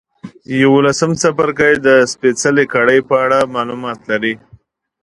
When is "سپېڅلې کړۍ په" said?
2.11-3.15